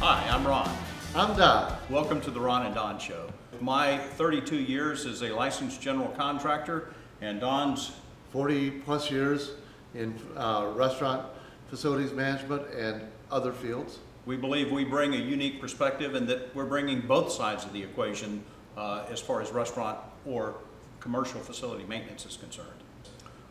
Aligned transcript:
Hi, 0.00 0.28
I'm 0.28 0.46
Ron. 0.46 0.70
I'm 1.14 1.34
Don. 1.38 1.74
Welcome 1.88 2.20
to 2.20 2.30
the 2.30 2.38
Ron 2.38 2.66
and 2.66 2.74
Don 2.74 2.98
Show. 2.98 3.30
My 3.62 3.96
32 3.96 4.56
years 4.56 5.06
as 5.06 5.22
a 5.22 5.30
licensed 5.30 5.80
general 5.80 6.08
contractor, 6.08 6.92
and 7.22 7.40
Don's 7.40 7.92
40 8.30 8.72
plus 8.72 9.10
years 9.10 9.52
in 9.94 10.14
uh, 10.36 10.70
restaurant 10.74 11.26
facilities 11.70 12.12
management 12.12 12.70
and 12.74 13.04
other 13.30 13.52
fields. 13.52 13.98
we 14.26 14.36
believe 14.36 14.70
we 14.70 14.84
bring 14.84 15.14
a 15.14 15.16
unique 15.16 15.62
perspective 15.62 16.14
and 16.14 16.28
that 16.28 16.54
we're 16.54 16.66
bringing 16.66 17.00
both 17.00 17.32
sides 17.32 17.64
of 17.64 17.72
the 17.72 17.82
equation 17.82 18.44
uh, 18.76 19.06
as 19.10 19.18
far 19.18 19.40
as 19.40 19.50
restaurant 19.50 19.98
or 20.26 20.56
commercial 21.00 21.40
facility 21.40 21.84
maintenance 21.84 22.26
is 22.26 22.36
concerned. 22.36 22.68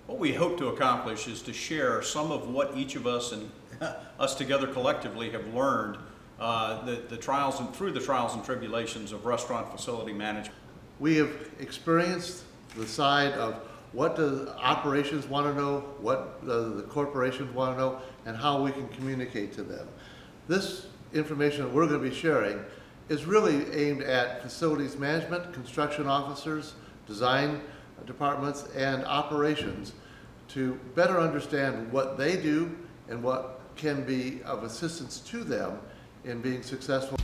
What 0.05 0.19
we 0.19 0.33
hope 0.33 0.59
to 0.59 0.67
accomplish 0.67 1.27
is 1.27 1.41
to 1.41 1.53
share 1.53 2.03
some 2.03 2.31
of 2.31 2.49
what 2.49 2.77
each 2.77 2.95
of 2.95 3.07
us 3.07 3.31
and 3.31 3.49
us 4.19 4.35
together 4.35 4.67
collectively 4.67 5.31
have 5.31 5.51
learned 5.51 5.97
uh, 6.39 6.83
the, 6.85 7.03
the 7.09 7.17
trials 7.17 7.59
and 7.59 7.73
through 7.73 7.91
the 7.91 7.99
trials 7.99 8.33
and 8.33 8.43
tribulations 8.43 9.11
of 9.11 9.25
restaurant 9.25 9.71
facility 9.71 10.13
management. 10.13 10.57
We 10.99 11.15
have 11.17 11.31
experienced 11.59 12.43
the 12.75 12.87
side 12.87 13.33
of 13.33 13.55
what 13.93 14.15
the 14.15 14.53
operations 14.57 15.27
want 15.27 15.47
to 15.47 15.53
know, 15.53 15.79
what 15.99 16.45
the, 16.45 16.73
the 16.75 16.83
corporations 16.83 17.53
want 17.53 17.77
to 17.77 17.81
know, 17.81 17.99
and 18.25 18.35
how 18.35 18.61
we 18.61 18.71
can 18.71 18.87
communicate 18.89 19.53
to 19.53 19.63
them. 19.63 19.87
This 20.47 20.87
information 21.13 21.63
that 21.63 21.73
we're 21.73 21.87
going 21.87 22.03
to 22.03 22.09
be 22.09 22.13
sharing 22.13 22.59
is 23.07 23.25
really 23.25 23.71
aimed 23.73 24.01
at 24.01 24.41
facilities 24.41 24.97
management, 24.97 25.53
construction 25.53 26.07
officers, 26.07 26.73
design 27.07 27.61
departments, 28.05 28.65
and 28.75 29.05
operations 29.05 29.93
to 30.49 30.79
better 30.95 31.19
understand 31.19 31.91
what 31.91 32.17
they 32.17 32.35
do 32.35 32.75
and 33.09 33.21
what 33.23 33.61
can 33.75 34.03
be 34.03 34.41
of 34.43 34.63
assistance 34.63 35.19
to 35.19 35.43
them 35.43 35.79
in 36.25 36.41
being 36.41 36.63
successful. 36.63 37.17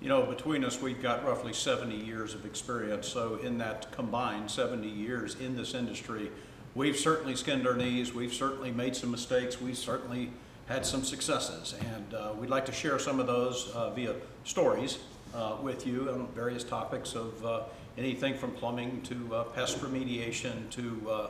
You 0.00 0.08
know, 0.08 0.22
between 0.24 0.64
us, 0.64 0.80
we've 0.80 1.02
got 1.02 1.26
roughly 1.26 1.52
70 1.52 1.94
years 1.94 2.32
of 2.32 2.46
experience. 2.46 3.08
So, 3.08 3.36
in 3.42 3.58
that 3.58 3.90
combined 3.92 4.50
70 4.50 4.88
years 4.88 5.34
in 5.34 5.56
this 5.56 5.74
industry, 5.74 6.30
we've 6.74 6.96
certainly 6.96 7.34
skinned 7.36 7.66
our 7.66 7.74
knees. 7.74 8.14
We've 8.14 8.32
certainly 8.32 8.70
made 8.70 8.94
some 8.96 9.10
mistakes. 9.10 9.60
We've 9.60 9.76
certainly 9.76 10.30
had 10.66 10.86
some 10.86 11.02
successes. 11.02 11.74
And 11.94 12.14
uh, 12.14 12.32
we'd 12.38 12.50
like 12.50 12.64
to 12.66 12.72
share 12.72 12.98
some 12.98 13.20
of 13.20 13.26
those 13.26 13.70
uh, 13.74 13.90
via 13.90 14.14
stories 14.44 14.98
uh, 15.34 15.56
with 15.60 15.86
you 15.86 16.08
on 16.10 16.28
various 16.28 16.64
topics 16.64 17.14
of 17.14 17.44
uh, 17.44 17.62
anything 17.98 18.34
from 18.34 18.52
plumbing 18.52 19.02
to 19.02 19.34
uh, 19.34 19.44
pest 19.44 19.80
remediation 19.80 20.70
to 20.70 21.28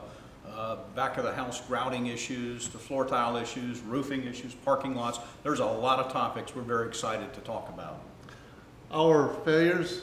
uh, 0.56 0.76
back 0.94 1.18
of 1.18 1.24
the 1.24 1.34
house 1.34 1.60
grouting 1.66 2.06
issues, 2.06 2.68
to 2.68 2.78
floor 2.78 3.04
tile 3.04 3.36
issues, 3.36 3.80
roofing 3.80 4.24
issues, 4.24 4.54
parking 4.54 4.94
lots. 4.94 5.18
There's 5.42 5.60
a 5.60 5.66
lot 5.66 5.98
of 5.98 6.12
topics 6.12 6.54
we're 6.54 6.62
very 6.62 6.88
excited 6.88 7.32
to 7.34 7.40
talk 7.40 7.68
about. 7.68 8.00
Our 8.92 9.34
failures, 9.44 10.02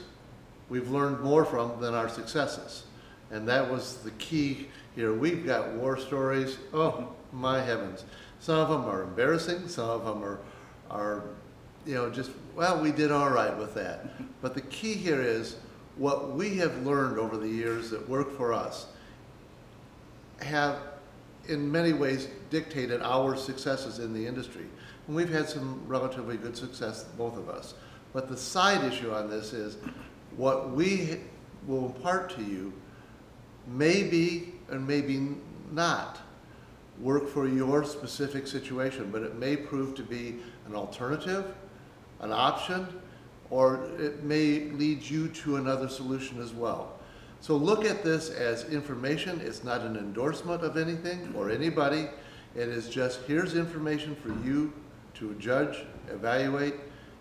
we've 0.69 0.89
learned 0.89 1.21
more 1.21 1.45
from 1.45 1.79
than 1.79 1.93
our 1.93 2.09
successes. 2.09 2.83
And 3.31 3.47
that 3.47 3.69
was 3.69 3.97
the 3.97 4.11
key 4.11 4.67
here. 4.95 5.13
We've 5.13 5.45
got 5.45 5.71
war 5.73 5.97
stories. 5.97 6.57
Oh, 6.73 7.09
my 7.31 7.61
heavens. 7.61 8.05
Some 8.39 8.59
of 8.59 8.69
them 8.69 8.85
are 8.85 9.03
embarrassing, 9.03 9.67
some 9.67 9.89
of 9.89 10.05
them 10.05 10.23
are, 10.23 10.39
are, 10.91 11.23
you 11.85 11.95
know, 11.95 12.09
just, 12.09 12.31
well, 12.55 12.79
we 12.79 12.91
did 12.91 13.11
all 13.11 13.29
right 13.29 13.57
with 13.57 13.73
that. 13.73 14.05
But 14.41 14.53
the 14.53 14.61
key 14.61 14.93
here 14.93 15.21
is 15.21 15.57
what 15.97 16.33
we 16.33 16.57
have 16.57 16.85
learned 16.85 17.17
over 17.17 17.37
the 17.37 17.47
years 17.47 17.89
that 17.89 18.07
work 18.07 18.35
for 18.37 18.53
us 18.53 18.87
have 20.41 20.77
in 21.47 21.71
many 21.71 21.93
ways 21.93 22.27
dictated 22.49 23.01
our 23.01 23.35
successes 23.35 23.99
in 23.99 24.13
the 24.13 24.25
industry. 24.25 24.65
And 25.07 25.15
we've 25.15 25.29
had 25.29 25.47
some 25.47 25.81
relatively 25.87 26.37
good 26.37 26.57
success, 26.57 27.03
both 27.17 27.37
of 27.37 27.49
us. 27.49 27.75
But 28.13 28.29
the 28.29 28.37
side 28.37 28.83
issue 28.83 29.11
on 29.11 29.29
this 29.29 29.53
is 29.53 29.77
what 30.37 30.71
we 30.71 31.19
will 31.67 31.87
impart 31.87 32.29
to 32.35 32.43
you 32.43 32.73
may 33.67 34.03
be 34.03 34.53
and 34.69 34.87
maybe 34.87 35.35
not 35.71 36.19
work 36.99 37.27
for 37.27 37.47
your 37.47 37.83
specific 37.83 38.47
situation, 38.47 39.09
but 39.11 39.21
it 39.21 39.35
may 39.35 39.57
prove 39.57 39.95
to 39.95 40.03
be 40.03 40.37
an 40.67 40.75
alternative, 40.75 41.53
an 42.21 42.31
option, 42.31 42.87
or 43.49 43.85
it 43.99 44.23
may 44.23 44.71
lead 44.71 45.03
you 45.03 45.27
to 45.27 45.57
another 45.57 45.89
solution 45.89 46.41
as 46.41 46.53
well. 46.53 46.99
So 47.45 47.55
look 47.55 47.85
at 47.85 48.03
this 48.03 48.31
as 48.31 48.63
information. 48.69 49.39
It's 49.39 49.63
not 49.63 49.81
an 49.81 49.97
endorsement 49.97 50.63
of 50.63 50.77
anything 50.77 51.31
or 51.37 51.51
anybody. 51.51 52.07
It 52.55 52.69
is 52.69 52.89
just 52.89 53.21
here's 53.27 53.53
information 53.55 54.15
for 54.15 54.29
you 54.43 54.73
to 55.19 55.31
judge, 55.35 55.85
evaluate, 56.09 56.73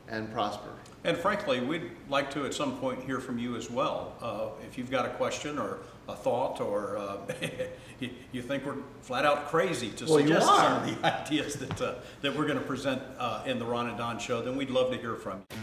and 0.09 0.33
prosper. 0.33 0.71
And 1.05 1.15
frankly, 1.15 1.61
we'd 1.61 1.91
like 2.09 2.31
to 2.31 2.47
at 2.47 2.55
some 2.55 2.79
point 2.79 3.05
hear 3.05 3.21
from 3.21 3.39
you 3.39 3.55
as 3.55 3.71
well. 3.71 4.15
Uh, 4.23 4.65
if 4.67 4.79
you've 4.79 4.91
got 4.91 5.05
a 5.05 5.11
question 5.11 5.59
or 5.59 5.81
a 6.09 6.17
thought, 6.17 6.59
or 6.59 6.97
uh, 6.97 7.19
you, 8.01 8.09
you 8.33 8.41
think 8.41 8.65
we're 8.65 8.79
flat 9.03 9.27
out 9.27 9.49
crazy 9.49 9.91
to 9.91 10.07
Well, 10.07 10.21
suggest 10.21 10.47
some 10.47 10.73
of 10.73 11.03
the 11.03 11.07
ideas 11.21 11.57
that, 11.57 11.83
uh, 11.83 11.97
that 12.23 12.35
we're 12.35 12.47
going 12.47 12.59
to 12.59 12.65
present 12.65 13.03
uh, 13.19 13.43
in 13.45 13.59
the 13.59 13.67
Ron 13.67 13.91
and 13.91 13.99
Don 13.99 14.19
show, 14.19 14.41
then 14.41 14.57
we'd 14.57 14.71
love 14.71 14.91
to 14.91 14.97
hear 14.97 15.17
from 15.17 15.43
you. 15.51 15.57